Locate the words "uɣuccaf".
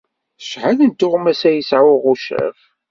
1.95-2.59